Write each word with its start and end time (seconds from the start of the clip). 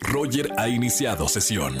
Roger 0.00 0.52
ha 0.56 0.68
iniciado 0.68 1.28
sesión. 1.28 1.76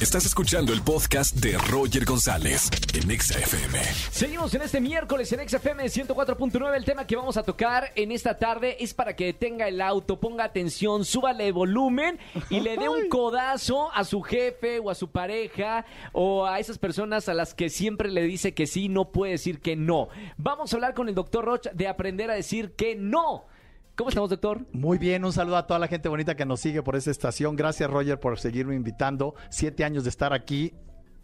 Estás 0.00 0.26
escuchando 0.26 0.74
el 0.74 0.82
podcast 0.82 1.34
de 1.36 1.56
Roger 1.56 2.04
González 2.04 2.70
en 2.92 3.10
Exa 3.10 3.38
FM. 3.38 3.78
Seguimos 4.10 4.52
en 4.54 4.62
este 4.62 4.80
miércoles 4.80 5.32
en 5.32 5.48
XFM 5.48 5.84
104.9. 5.84 6.76
El 6.76 6.84
tema 6.84 7.06
que 7.06 7.16
vamos 7.16 7.38
a 7.38 7.42
tocar 7.42 7.92
en 7.94 8.12
esta 8.12 8.38
tarde 8.38 8.76
es 8.80 8.92
para 8.92 9.16
que 9.16 9.26
detenga 9.26 9.68
el 9.68 9.80
auto, 9.80 10.20
ponga 10.20 10.44
atención, 10.44 11.06
súbale 11.06 11.50
volumen 11.50 12.18
y 12.50 12.60
le 12.60 12.76
dé 12.76 12.90
un 12.90 13.08
codazo 13.08 13.90
a 13.92 14.04
su 14.04 14.20
jefe 14.20 14.80
o 14.80 14.90
a 14.90 14.94
su 14.94 15.08
pareja 15.08 15.86
o 16.12 16.44
a 16.44 16.60
esas 16.60 16.76
personas 16.76 17.30
a 17.30 17.34
las 17.34 17.54
que 17.54 17.70
siempre 17.70 18.10
le 18.10 18.22
dice 18.22 18.52
que 18.52 18.66
sí, 18.66 18.90
no 18.90 19.12
puede 19.12 19.32
decir 19.32 19.60
que 19.60 19.76
no. 19.76 20.08
Vamos 20.36 20.72
a 20.72 20.76
hablar 20.76 20.92
con 20.92 21.08
el 21.08 21.14
doctor 21.14 21.44
Roch 21.46 21.68
de 21.72 21.88
aprender 21.88 22.30
a 22.30 22.34
decir 22.34 22.72
que 22.72 22.96
no. 22.96 23.46
¿Cómo 23.96 24.10
estamos, 24.10 24.28
doctor? 24.28 24.66
Muy 24.72 24.98
bien, 24.98 25.24
un 25.24 25.32
saludo 25.32 25.56
a 25.56 25.66
toda 25.66 25.80
la 25.80 25.88
gente 25.88 26.10
bonita 26.10 26.36
que 26.36 26.44
nos 26.44 26.60
sigue 26.60 26.82
por 26.82 26.96
esta 26.96 27.10
estación. 27.10 27.56
Gracias, 27.56 27.88
Roger, 27.90 28.20
por 28.20 28.38
seguirme 28.38 28.74
invitando. 28.74 29.34
Siete 29.48 29.84
años 29.84 30.04
de 30.04 30.10
estar 30.10 30.34
aquí. 30.34 30.74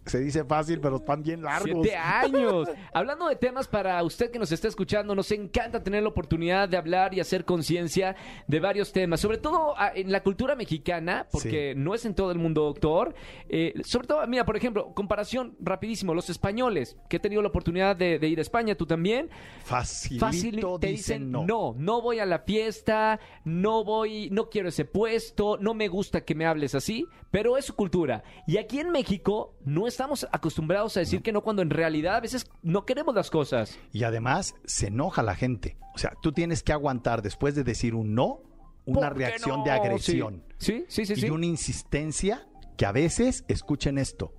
Se 0.06 0.18
dice 0.18 0.44
fácil, 0.44 0.80
pero 0.80 0.96
están 0.96 1.22
bien 1.22 1.42
largos. 1.42 1.70
Siete 1.82 1.96
años. 1.96 2.68
Hablando 2.92 3.28
de 3.28 3.36
temas 3.36 3.68
para 3.68 4.02
usted 4.02 4.30
que 4.30 4.38
nos 4.38 4.50
está 4.50 4.66
escuchando, 4.68 5.14
nos 5.14 5.30
encanta 5.30 5.82
tener 5.82 6.02
la 6.02 6.08
oportunidad 6.08 6.68
de 6.68 6.76
hablar 6.76 7.14
y 7.14 7.20
hacer 7.20 7.44
conciencia 7.44 8.16
de 8.48 8.60
varios 8.60 8.92
temas, 8.92 9.20
sobre 9.20 9.38
todo 9.38 9.74
ah, 9.76 9.92
en 9.94 10.10
la 10.10 10.22
cultura 10.22 10.56
mexicana, 10.56 11.26
porque 11.30 11.72
Sí. 11.74 11.80
no 11.80 11.94
es 11.94 12.04
en 12.04 12.14
todo 12.14 12.32
el 12.32 12.38
mundo, 12.38 12.62
doctor. 12.64 13.14
Eh, 13.48 13.74
sobre 13.84 14.06
todo, 14.08 14.26
mira, 14.26 14.44
por 14.44 14.56
ejemplo, 14.56 14.92
comparación 14.94 15.56
rapidísimo, 15.60 16.14
los 16.14 16.30
españoles, 16.30 16.96
que 17.08 17.18
he 17.18 17.20
tenido 17.20 17.40
la 17.42 17.48
oportunidad 17.48 17.94
de, 17.94 18.18
de 18.18 18.28
ir 18.28 18.38
a 18.38 18.42
España, 18.42 18.74
tú 18.74 18.86
también. 18.86 19.30
Facilito 19.64 20.26
Fácil, 20.26 20.60
te 20.80 20.86
dicen 20.88 21.30
no. 21.30 21.44
no. 21.46 21.74
no, 21.78 22.02
voy 22.02 22.18
a 22.18 22.26
la 22.26 22.40
fiesta, 22.40 23.20
no 23.44 23.84
voy, 23.84 24.28
no 24.30 24.48
quiero 24.50 24.68
ese 24.68 24.84
puesto, 24.84 25.58
no 25.60 25.74
me 25.74 25.88
gusta 25.88 26.24
que 26.24 26.34
me 26.34 26.46
hables 26.46 26.74
así, 26.74 27.06
pero 27.30 27.56
es 27.56 27.66
su 27.66 27.74
cultura. 27.74 28.22
Y 28.46 28.56
aquí 28.56 28.80
en 28.80 28.90
México 28.90 29.54
no 29.64 29.86
estamos 29.92 30.26
acostumbrados 30.32 30.96
a 30.96 31.00
decir 31.00 31.22
que 31.22 31.32
no 31.32 31.42
cuando 31.42 31.62
en 31.62 31.70
realidad 31.70 32.16
a 32.16 32.20
veces 32.20 32.46
no 32.62 32.84
queremos 32.84 33.14
las 33.14 33.30
cosas. 33.30 33.78
Y 33.92 34.04
además 34.04 34.54
se 34.64 34.88
enoja 34.88 35.22
la 35.22 35.34
gente. 35.34 35.76
O 35.94 35.98
sea, 35.98 36.12
tú 36.22 36.32
tienes 36.32 36.62
que 36.62 36.72
aguantar 36.72 37.22
después 37.22 37.54
de 37.54 37.64
decir 37.64 37.94
un 37.94 38.14
no, 38.14 38.40
una 38.84 39.08
¿Por 39.08 39.18
qué 39.18 39.26
reacción 39.26 39.58
no? 39.60 39.64
de 39.64 39.70
agresión. 39.70 40.44
Sí, 40.58 40.84
sí, 40.88 41.06
sí, 41.06 41.16
sí. 41.16 41.26
y 41.26 41.30
una 41.30 41.46
insistencia 41.46 42.46
que 42.76 42.86
a 42.86 42.92
veces, 42.92 43.44
escuchen 43.48 43.98
esto, 43.98 44.34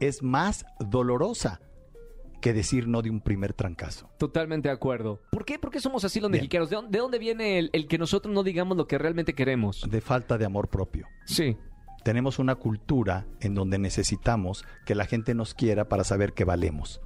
es 0.00 0.22
más 0.22 0.64
dolorosa 0.78 1.60
que 2.40 2.52
decir 2.52 2.86
no 2.86 3.00
de 3.02 3.10
un 3.10 3.20
primer 3.20 3.54
trancazo. 3.54 4.10
Totalmente 4.18 4.68
de 4.68 4.74
acuerdo. 4.74 5.20
¿Por 5.30 5.44
qué? 5.44 5.58
¿Por 5.58 5.70
qué 5.70 5.80
somos 5.80 6.04
así 6.04 6.20
los 6.20 6.30
Bien. 6.30 6.42
mexicanos? 6.42 6.68
¿De 6.68 6.76
dónde, 6.76 6.90
de 6.90 6.98
dónde 6.98 7.18
viene 7.18 7.58
el, 7.58 7.70
el 7.72 7.88
que 7.88 7.96
nosotros 7.98 8.32
no 8.34 8.42
digamos 8.42 8.76
lo 8.76 8.86
que 8.86 8.98
realmente 8.98 9.34
queremos? 9.34 9.84
De 9.88 10.00
falta 10.00 10.36
de 10.36 10.44
amor 10.44 10.68
propio. 10.68 11.06
Sí. 11.24 11.56
Tenemos 12.04 12.38
una 12.38 12.54
cultura 12.54 13.26
en 13.40 13.54
donde 13.54 13.78
necesitamos 13.78 14.64
que 14.84 14.94
la 14.94 15.06
gente 15.06 15.34
nos 15.34 15.54
quiera 15.54 15.88
para 15.88 16.04
saber 16.04 16.34
que 16.34 16.44
valemos. 16.44 17.00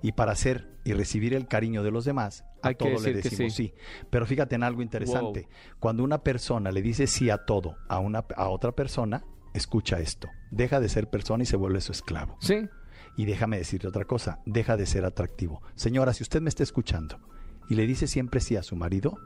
Y 0.00 0.12
para 0.12 0.32
hacer 0.32 0.68
y 0.84 0.92
recibir 0.94 1.34
el 1.34 1.46
cariño 1.46 1.82
de 1.82 1.90
los 1.90 2.04
demás, 2.04 2.44
a 2.62 2.68
Hay 2.68 2.74
todo 2.76 2.88
le 2.88 3.12
decir 3.12 3.30
decimos 3.30 3.54
sí. 3.54 3.68
sí. 3.68 3.74
Pero 4.10 4.26
fíjate 4.26 4.54
en 4.54 4.62
algo 4.62 4.82
interesante. 4.82 5.48
Cuando 5.80 6.04
una 6.04 6.22
persona 6.22 6.72
le 6.72 6.82
dice 6.82 7.06
sí 7.06 7.30
a 7.30 7.38
todo 7.38 7.76
a, 7.88 7.98
una, 7.98 8.24
a 8.36 8.48
otra 8.48 8.72
persona, 8.72 9.24
escucha 9.54 9.98
esto. 9.98 10.28
Deja 10.50 10.80
de 10.80 10.88
ser 10.88 11.10
persona 11.10 11.42
y 11.42 11.46
se 11.46 11.56
vuelve 11.56 11.80
su 11.80 11.92
esclavo. 11.92 12.36
Sí. 12.40 12.68
Y 13.16 13.26
déjame 13.26 13.58
decirte 13.58 13.88
otra 13.88 14.04
cosa, 14.04 14.40
deja 14.46 14.76
de 14.76 14.86
ser 14.86 15.04
atractivo. 15.04 15.62
Señora, 15.74 16.14
si 16.14 16.22
usted 16.22 16.40
me 16.40 16.48
está 16.48 16.62
escuchando 16.62 17.20
y 17.68 17.74
le 17.74 17.86
dice 17.86 18.06
siempre 18.06 18.40
sí 18.40 18.56
a 18.56 18.62
su 18.62 18.74
marido, 18.76 19.18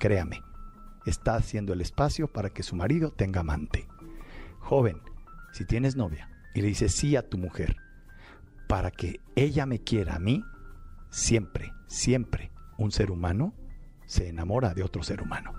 créame, 0.00 0.42
está 1.06 1.36
haciendo 1.36 1.72
el 1.72 1.80
espacio 1.80 2.28
para 2.28 2.50
que 2.50 2.62
su 2.62 2.74
marido 2.76 3.12
tenga 3.12 3.40
amante. 3.40 3.86
Joven, 4.68 5.00
si 5.50 5.64
tienes 5.64 5.96
novia 5.96 6.28
y 6.54 6.60
le 6.60 6.66
dices 6.66 6.94
sí 6.94 7.16
a 7.16 7.26
tu 7.26 7.38
mujer 7.38 7.76
para 8.68 8.90
que 8.90 9.18
ella 9.34 9.64
me 9.64 9.78
quiera 9.78 10.16
a 10.16 10.18
mí, 10.18 10.44
siempre, 11.08 11.72
siempre 11.86 12.50
un 12.76 12.92
ser 12.92 13.10
humano 13.10 13.54
se 14.04 14.28
enamora 14.28 14.74
de 14.74 14.82
otro 14.82 15.02
ser 15.02 15.22
humano. 15.22 15.54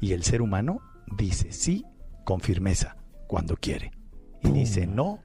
Y 0.00 0.12
el 0.12 0.22
ser 0.22 0.40
humano 0.40 0.80
dice 1.18 1.52
sí 1.52 1.84
con 2.24 2.40
firmeza 2.40 2.96
cuando 3.26 3.54
quiere. 3.58 3.92
Y 4.42 4.50
dice 4.50 4.86
no 4.86 5.18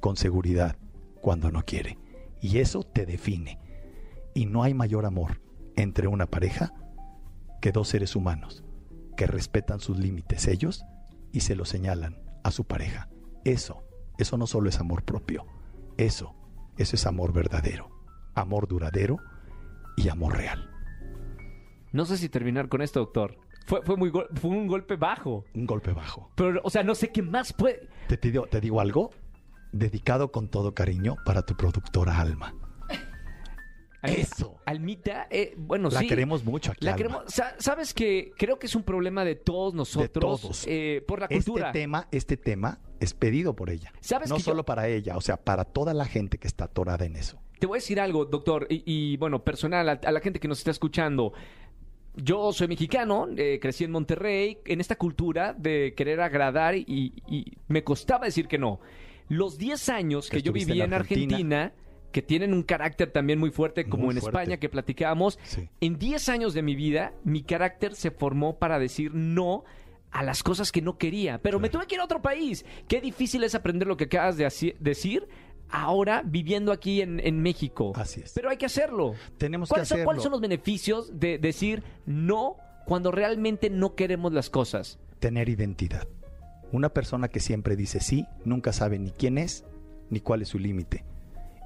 con 0.00 0.16
seguridad 0.16 0.78
cuando 1.20 1.50
no 1.50 1.66
quiere. 1.66 1.98
Y 2.40 2.60
eso 2.60 2.82
te 2.82 3.04
define. 3.04 3.58
Y 4.32 4.46
no 4.46 4.62
hay 4.62 4.72
mayor 4.72 5.04
amor 5.04 5.42
entre 5.76 6.08
una 6.08 6.24
pareja 6.24 6.72
que 7.60 7.72
dos 7.72 7.88
seres 7.88 8.16
humanos 8.16 8.64
que 9.18 9.26
respetan 9.26 9.80
sus 9.80 9.98
límites 9.98 10.48
ellos 10.48 10.86
y 11.30 11.40
se 11.40 11.56
lo 11.56 11.66
señalan 11.66 12.23
a 12.44 12.50
su 12.52 12.64
pareja. 12.64 13.08
Eso, 13.44 13.82
eso 14.18 14.38
no 14.38 14.46
solo 14.46 14.68
es 14.68 14.78
amor 14.78 15.02
propio. 15.02 15.44
Eso, 15.96 16.34
eso 16.78 16.94
es 16.96 17.06
amor 17.06 17.32
verdadero. 17.32 17.90
Amor 18.34 18.68
duradero 18.68 19.18
y 19.96 20.08
amor 20.08 20.36
real. 20.36 20.70
No 21.92 22.04
sé 22.04 22.16
si 22.16 22.28
terminar 22.28 22.68
con 22.68 22.82
esto, 22.82 23.00
doctor. 23.00 23.38
Fue, 23.66 23.80
fue, 23.82 23.96
muy 23.96 24.10
gol- 24.10 24.28
fue 24.34 24.50
un 24.50 24.66
golpe 24.66 24.96
bajo. 24.96 25.44
Un 25.54 25.66
golpe 25.66 25.92
bajo. 25.92 26.30
Pero, 26.36 26.60
o 26.64 26.70
sea, 26.70 26.82
no 26.82 26.94
sé 26.94 27.10
qué 27.12 27.22
más 27.22 27.52
puede... 27.52 27.88
Te, 28.08 28.18
pido- 28.18 28.46
te 28.50 28.60
digo 28.60 28.80
algo 28.80 29.10
dedicado 29.72 30.30
con 30.30 30.48
todo 30.48 30.74
cariño 30.74 31.16
para 31.24 31.42
tu 31.42 31.56
productora 31.56 32.20
Alma. 32.20 32.54
Eso. 34.12 34.58
Almita, 34.66 35.26
eh, 35.30 35.54
bueno, 35.56 35.88
La 35.90 36.00
sí. 36.00 36.06
queremos 36.06 36.44
mucho 36.44 36.72
aquí. 36.72 36.84
La 36.84 36.96
queremos, 36.96 37.24
sa- 37.28 37.54
sabes 37.58 37.92
que 37.94 38.32
creo 38.36 38.58
que 38.58 38.66
es 38.66 38.74
un 38.74 38.82
problema 38.82 39.24
de 39.24 39.34
todos 39.36 39.74
nosotros, 39.74 40.40
todos. 40.40 40.64
eh, 40.66 41.02
por 41.06 41.20
la 41.20 41.26
Este 41.26 41.36
cultura. 41.50 41.72
tema, 41.72 42.08
este 42.10 42.36
tema 42.36 42.78
es 43.00 43.14
pedido 43.14 43.54
por 43.54 43.70
ella. 43.70 43.92
¿Sabes 44.00 44.28
no 44.30 44.36
que 44.36 44.42
yo- 44.42 44.44
solo 44.52 44.64
para 44.64 44.88
ella, 44.88 45.16
o 45.16 45.20
sea, 45.20 45.36
para 45.36 45.64
toda 45.64 45.94
la 45.94 46.04
gente 46.06 46.38
que 46.38 46.46
está 46.48 46.64
atorada 46.64 47.04
en 47.04 47.16
eso. 47.16 47.38
Te 47.58 47.66
voy 47.66 47.76
a 47.76 47.80
decir 47.80 48.00
algo, 48.00 48.24
doctor, 48.24 48.66
y, 48.68 48.82
y, 48.84 49.16
bueno, 49.16 49.42
personal, 49.44 49.88
a, 49.88 49.92
a 49.92 50.12
la 50.12 50.20
gente 50.20 50.40
que 50.40 50.48
nos 50.48 50.58
está 50.58 50.70
escuchando. 50.70 51.32
Yo 52.16 52.52
soy 52.52 52.68
mexicano, 52.68 53.26
eh, 53.36 53.58
crecí 53.60 53.82
en 53.84 53.90
Monterrey, 53.90 54.58
en 54.66 54.80
esta 54.80 54.94
cultura 54.96 55.52
de 55.52 55.94
querer 55.96 56.20
agradar 56.20 56.76
y, 56.76 56.84
y 57.28 57.52
me 57.66 57.82
costaba 57.82 58.26
decir 58.26 58.46
que 58.46 58.56
no. 58.58 58.80
Los 59.28 59.58
10 59.58 59.88
años 59.88 60.28
que, 60.30 60.36
Que 60.36 60.42
yo 60.42 60.52
viví 60.52 60.72
en 60.80 60.86
en 60.86 60.94
Argentina, 60.94 61.72
que 62.14 62.22
tienen 62.22 62.54
un 62.54 62.62
carácter 62.62 63.10
también 63.10 63.40
muy 63.40 63.50
fuerte, 63.50 63.86
como 63.88 64.04
Muy 64.04 64.14
en 64.14 64.20
fuerte. 64.20 64.38
España 64.38 64.56
que 64.58 64.68
platicábamos, 64.68 65.36
Sí. 65.42 65.68
en 65.80 65.98
10 65.98 66.28
años 66.28 66.54
de 66.54 66.62
mi 66.62 66.76
vida, 66.76 67.12
mi 67.24 67.42
carácter 67.42 67.96
se 67.96 68.12
formó 68.12 68.56
para 68.60 68.78
decir 68.78 69.12
no 69.12 69.64
a 70.12 70.22
las 70.22 70.44
cosas 70.44 70.70
que 70.70 70.80
no 70.80 70.96
quería. 70.96 71.38
Pero 71.42 71.58
me 71.58 71.70
tuve 71.70 71.88
que 71.88 71.96
ir 71.96 72.00
a 72.00 72.04
otro 72.04 72.22
país. 72.22 72.64
Qué 72.86 73.00
difícil 73.00 73.42
es 73.42 73.56
aprender 73.56 73.88
lo 73.88 73.96
que 73.96 74.04
acabas 74.04 74.36
de 74.36 74.48
decir 74.78 75.26
ahora 75.68 76.22
viviendo 76.24 76.70
aquí 76.70 77.02
en, 77.02 77.18
en 77.18 77.42
México. 77.42 77.90
Así 77.96 78.20
es. 78.20 78.32
Pero 78.32 78.48
hay 78.48 78.58
que 78.58 78.66
hacerlo. 78.66 79.14
Tenemos 79.36 79.68
que 79.68 79.72
¿Cuáles 79.72 79.88
son, 79.88 79.96
hacerlo. 79.96 80.04
¿Cuáles 80.06 80.22
son 80.22 80.30
los 80.32 80.40
beneficios 80.40 81.18
de 81.18 81.38
decir 81.38 81.82
no 82.06 82.58
cuando 82.86 83.10
realmente 83.10 83.70
no 83.70 83.96
queremos 83.96 84.32
las 84.32 84.50
cosas? 84.50 85.00
Tener 85.18 85.48
identidad. 85.48 86.06
Una 86.70 86.90
persona 86.90 87.26
que 87.26 87.40
siempre 87.40 87.74
dice 87.74 87.98
sí, 87.98 88.24
nunca 88.44 88.72
sabe 88.72 89.00
ni 89.00 89.10
quién 89.10 89.36
es, 89.36 89.64
ni 90.10 90.20
cuál 90.20 90.42
es 90.42 90.48
su 90.50 90.60
límite. 90.60 91.04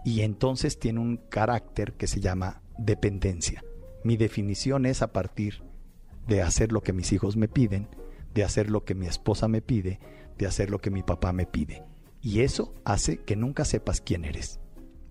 Y 0.04 0.22
entonces 0.22 0.78
tiene 0.78 1.00
un 1.00 1.16
carácter 1.16 1.94
que 1.94 2.06
se 2.06 2.20
llama 2.20 2.62
dependencia. 2.78 3.64
Mi 4.04 4.16
definición 4.16 4.86
es 4.86 5.02
a 5.02 5.12
partir 5.12 5.62
de 6.26 6.42
hacer 6.42 6.72
lo 6.72 6.82
que 6.82 6.92
mis 6.92 7.12
hijos 7.12 7.36
me 7.36 7.48
piden, 7.48 7.88
de 8.34 8.44
hacer 8.44 8.70
lo 8.70 8.84
que 8.84 8.94
mi 8.94 9.06
esposa 9.06 9.48
me 9.48 9.62
pide, 9.62 9.98
de 10.38 10.46
hacer 10.46 10.70
lo 10.70 10.80
que 10.80 10.90
mi 10.90 11.02
papá 11.02 11.32
me 11.32 11.46
pide. 11.46 11.82
Y 12.20 12.40
eso 12.40 12.74
hace 12.84 13.18
que 13.18 13.36
nunca 13.36 13.64
sepas 13.64 14.00
quién 14.00 14.24
eres. 14.24 14.60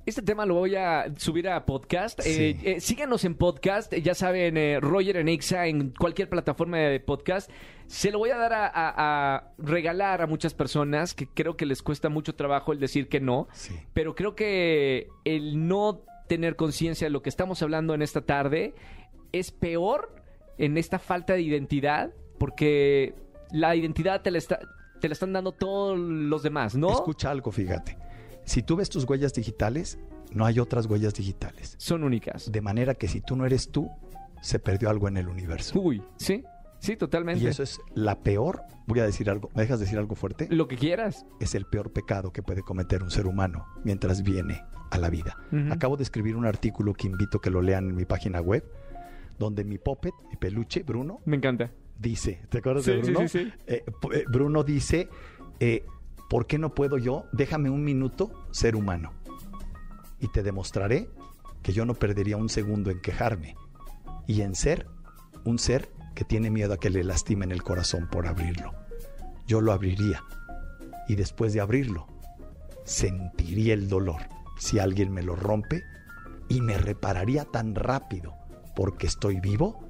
Este 0.07 0.21
tema 0.21 0.45
lo 0.45 0.53
voy 0.53 0.73
a 0.77 1.13
subir 1.17 1.49
a 1.49 1.65
podcast. 1.65 2.21
Sí. 2.21 2.29
Eh, 2.29 2.59
eh, 2.63 2.79
síganos 2.79 3.25
en 3.25 3.35
podcast. 3.35 3.93
Ya 3.93 4.15
saben, 4.15 4.55
eh, 4.55 4.79
Roger 4.79 5.17
en 5.17 5.27
Exa, 5.27 5.67
en 5.67 5.89
cualquier 5.91 6.29
plataforma 6.29 6.77
de 6.77 7.01
podcast. 7.01 7.51
Se 7.87 8.09
lo 8.09 8.19
voy 8.19 8.29
a 8.29 8.37
dar 8.37 8.53
a, 8.53 8.67
a- 8.67 9.35
a 9.35 9.51
regalar 9.57 10.21
a 10.21 10.25
muchas 10.27 10.53
personas 10.53 11.13
que 11.13 11.27
creo 11.27 11.57
que 11.57 11.65
les 11.65 11.83
cuesta 11.83 12.07
mucho 12.07 12.35
trabajo 12.35 12.71
el 12.71 12.79
decir 12.79 13.09
que 13.09 13.19
no. 13.19 13.49
Sí. 13.51 13.75
Pero 13.93 14.15
creo 14.15 14.33
que 14.33 15.09
el 15.25 15.67
no 15.67 16.05
tener 16.29 16.55
conciencia 16.55 17.07
de 17.07 17.11
lo 17.11 17.21
que 17.21 17.27
estamos 17.27 17.61
hablando 17.61 17.93
en 17.93 18.01
esta 18.01 18.21
tarde 18.21 18.75
es 19.33 19.51
peor 19.51 20.15
en 20.57 20.77
esta 20.77 20.99
falta 20.99 21.33
de 21.33 21.41
identidad 21.41 22.11
porque 22.39 23.13
la 23.51 23.75
identidad 23.75 24.21
te 24.21 24.31
la, 24.31 24.37
está, 24.37 24.59
te 25.01 25.09
la 25.09 25.13
están 25.13 25.33
dando 25.33 25.51
todos 25.51 25.99
los 25.99 26.43
demás, 26.43 26.75
¿no? 26.75 26.93
Escucha 26.93 27.29
algo, 27.29 27.51
fíjate. 27.51 27.97
Si 28.47 28.63
tú 28.63 28.77
ves 28.77 28.89
tus 28.89 29.03
huellas 29.03 29.33
digitales, 29.33 29.99
no 30.31 30.45
hay 30.45 30.59
otras 30.59 30.85
huellas 30.85 31.13
digitales. 31.13 31.75
Son 31.77 32.03
únicas. 32.03 32.51
De 32.51 32.61
manera 32.61 32.95
que 32.95 33.07
si 33.07 33.19
tú 33.21 33.35
no 33.35 33.45
eres 33.45 33.69
tú, 33.71 33.89
se 34.41 34.57
perdió 34.57 34.89
algo 34.89 35.07
en 35.09 35.17
el 35.17 35.27
universo. 35.27 35.79
Uy, 35.79 36.01
sí, 36.15 36.43
sí, 36.79 36.95
totalmente. 36.95 37.43
Y 37.43 37.47
eso 37.47 37.61
es 37.61 37.79
la 37.93 38.19
peor, 38.23 38.61
voy 38.87 39.01
a 39.01 39.05
decir 39.05 39.29
algo, 39.29 39.49
¿me 39.53 39.63
dejas 39.63 39.79
decir 39.81 39.97
algo 39.99 40.15
fuerte? 40.15 40.47
Lo 40.49 40.67
que 40.69 40.77
quieras. 40.77 41.25
Es 41.41 41.55
el 41.55 41.65
peor 41.65 41.91
pecado 41.91 42.31
que 42.31 42.41
puede 42.41 42.61
cometer 42.61 43.03
un 43.03 43.11
ser 43.11 43.27
humano 43.27 43.65
mientras 43.83 44.23
viene 44.23 44.63
a 44.91 44.97
la 44.97 45.09
vida. 45.09 45.35
Acabo 45.69 45.97
de 45.97 46.03
escribir 46.03 46.37
un 46.37 46.45
artículo 46.45 46.93
que 46.93 47.07
invito 47.07 47.39
que 47.41 47.49
lo 47.49 47.61
lean 47.61 47.89
en 47.89 47.95
mi 47.95 48.05
página 48.05 48.39
web, 48.39 48.63
donde 49.37 49.65
mi 49.65 49.77
puppet, 49.77 50.13
mi 50.29 50.37
peluche, 50.37 50.83
Bruno, 50.83 51.19
Me 51.25 51.35
encanta. 51.35 51.69
dice, 51.99 52.39
¿te 52.49 52.59
acuerdas 52.59 52.85
Sí, 52.85 52.91
de 52.91 53.03
sí, 53.03 53.11
Bruno? 53.11 53.27
sí, 53.27 53.39
sí. 53.43 53.53
Eh, 53.67 53.83
p- 54.01 54.17
eh, 54.19 54.23
Bruno 54.31 54.63
dice, 54.63 55.09
eh, 55.59 55.83
¿por 56.29 56.47
qué 56.47 56.57
no 56.57 56.73
puedo 56.73 56.97
yo? 56.97 57.25
Déjame 57.31 57.69
un 57.69 57.83
minuto 57.83 58.31
ser 58.51 58.75
humano 58.75 59.13
y 60.19 60.27
te 60.29 60.43
demostraré 60.43 61.09
que 61.61 61.73
yo 61.73 61.85
no 61.85 61.93
perdería 61.93 62.37
un 62.37 62.49
segundo 62.49 62.91
en 62.91 63.01
quejarme 63.01 63.55
y 64.25 64.41
en 64.41 64.55
ser 64.55 64.87
un 65.43 65.59
ser 65.59 65.89
que 66.15 66.25
tiene 66.25 66.49
miedo 66.49 66.73
a 66.73 66.79
que 66.79 66.89
le 66.89 67.03
lastimen 67.03 67.51
el 67.51 67.63
corazón 67.63 68.07
por 68.09 68.27
abrirlo. 68.27 68.73
Yo 69.47 69.61
lo 69.61 69.71
abriría 69.71 70.23
y 71.07 71.15
después 71.15 71.53
de 71.53 71.61
abrirlo 71.61 72.07
sentiría 72.83 73.73
el 73.73 73.89
dolor 73.89 74.21
si 74.57 74.79
alguien 74.79 75.11
me 75.11 75.23
lo 75.23 75.35
rompe 75.35 75.83
y 76.49 76.61
me 76.61 76.77
repararía 76.77 77.45
tan 77.45 77.75
rápido 77.75 78.33
porque 78.75 79.07
estoy 79.07 79.39
vivo 79.39 79.86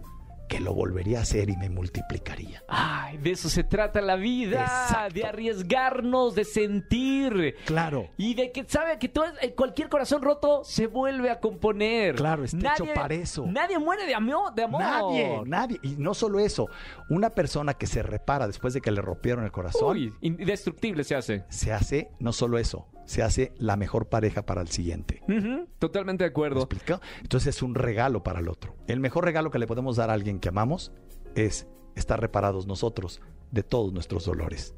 que 0.47 0.59
lo 0.59 0.73
volvería 0.73 1.19
a 1.19 1.21
hacer 1.23 1.49
y 1.49 1.57
me 1.57 1.69
multiplicaría. 1.69 2.63
Ay, 2.67 3.17
de 3.17 3.31
eso 3.31 3.49
se 3.49 3.63
trata 3.63 4.01
la 4.01 4.15
vida, 4.15 4.61
Exacto. 4.61 5.13
de 5.15 5.25
arriesgarnos, 5.25 6.35
de 6.35 6.45
sentir. 6.45 7.55
Claro. 7.65 8.09
Y 8.17 8.33
de 8.33 8.51
que 8.51 8.63
sabe 8.67 8.97
que 8.99 9.09
todo, 9.09 9.25
eh, 9.41 9.53
cualquier 9.53 9.89
corazón 9.89 10.21
roto 10.21 10.63
se 10.63 10.88
vuelve 10.88 11.29
a 11.29 11.39
componer. 11.39 12.15
Claro, 12.15 12.44
está 12.44 12.73
hecho 12.73 12.85
para 12.94 13.13
eso. 13.13 13.45
Nadie 13.45 13.77
muere 13.79 14.05
de 14.05 14.15
amor. 14.15 14.53
De 14.53 14.63
amor. 14.63 14.81
Nadie, 14.81 15.41
nadie. 15.45 15.79
Y 15.83 15.95
no 15.97 16.13
solo 16.13 16.39
eso, 16.39 16.67
una 17.09 17.29
persona 17.31 17.73
que 17.73 17.88
se 17.88 18.01
repara 18.03 18.47
después 18.47 18.73
de 18.73 18.81
que 18.81 18.91
le 18.91 19.01
rompieron 19.01 19.44
el 19.44 19.51
corazón, 19.51 19.97
Uy, 19.97 20.13
indestructible 20.21 21.03
se 21.03 21.15
hace. 21.15 21.45
se 21.49 21.71
hace 21.73 22.09
no 22.19 22.31
solo 22.33 22.57
eso, 22.57 22.88
se 23.07 23.24
hace 23.24 23.54
la 23.57 23.75
mejor 23.77 24.07
pareja 24.09 24.45
para 24.45 24.62
el 24.62 24.68
siguiente. 24.68 25.24
Ujú, 25.27 25.68
totalmente 25.80 26.24
de 26.24 26.30
¿Me 26.30 26.31
acuerdo. 26.31 26.59
explico? 26.59 27.01
Entonces 27.21 27.56
es 27.56 27.63
un 27.63 27.74
regalo 27.74 28.21
para 28.21 28.39
el 28.42 28.50
otro. 28.50 28.75
El 28.88 29.00
mejor 29.00 29.25
regalo 29.25 29.50
que 29.50 29.57
le 29.59 29.65
podemos 29.65 29.95
dar 29.95 30.09
a 30.12 30.13
alguien 30.13 30.39
que 30.39 30.50
amamos 30.50 30.92
es 31.33 31.68
estar 31.95 32.21
reparados 32.21 32.68
nosotros 32.68 33.21
de 33.51 33.63
todos 33.63 33.92
nuestros 33.94 34.25
dolores. 34.25 34.75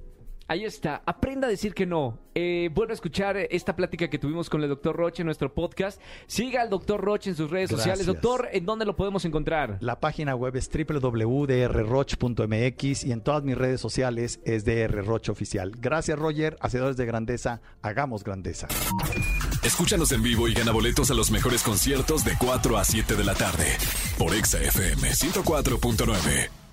Ahí 0.49 0.65
está, 0.65 1.01
aprenda 1.05 1.45
a 1.45 1.49
decir 1.49 1.75
que 1.75 1.85
no. 1.85 2.17
Eh, 2.33 2.71
vuelve 2.73 2.93
a 2.93 2.95
escuchar 2.95 3.37
esta 3.37 3.75
plática 3.75 4.09
que 4.09 4.17
tuvimos 4.17 4.49
con 4.49 4.63
el 4.63 4.69
doctor 4.69 4.95
Roche 4.95 5.21
en 5.21 5.27
nuestro 5.27 5.53
podcast. 5.53 6.01
Siga 6.25 6.63
al 6.63 6.71
doctor 6.71 6.99
Roche 6.99 7.29
en 7.29 7.35
sus 7.35 7.51
redes 7.51 7.69
sociales. 7.69 8.07
Doctor, 8.07 8.49
¿en 8.51 8.65
dónde 8.65 8.83
lo 8.83 8.95
podemos 8.95 9.25
encontrar? 9.25 9.77
La 9.79 9.99
página 9.99 10.33
web 10.33 10.55
es 10.55 10.67
www.drroch.mx 10.67 13.03
y 13.03 13.11
en 13.11 13.21
todas 13.21 13.43
mis 13.43 13.55
redes 13.55 13.79
sociales 13.79 14.39
es 14.43 14.65
drroch 14.65 15.29
oficial. 15.29 15.71
Gracias 15.77 16.17
Roger, 16.17 16.57
hacedores 16.61 16.97
de 16.97 17.05
grandeza, 17.05 17.61
hagamos 17.83 18.23
grandeza. 18.23 18.67
Escúchanos 19.61 20.11
en 20.13 20.23
vivo 20.23 20.47
y 20.47 20.55
gana 20.55 20.71
boletos 20.71 21.11
a 21.11 21.13
los 21.13 21.29
mejores 21.29 21.61
conciertos 21.61 22.25
de 22.25 22.33
4 22.39 22.75
a 22.75 22.83
7 22.83 23.15
de 23.15 23.23
la 23.23 23.35
tarde 23.35 23.77
por 24.17 24.33
Exa 24.33 24.57
FM 24.57 25.11
104.9. 25.11 26.68